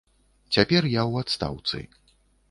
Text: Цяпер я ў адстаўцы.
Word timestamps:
Цяпер 0.55 0.87
я 0.93 1.03
ў 1.11 1.13
адстаўцы. 1.25 1.83